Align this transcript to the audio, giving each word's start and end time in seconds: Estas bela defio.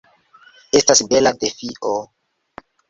Estas 0.79 1.03
bela 1.13 1.35
defio. 1.45 1.95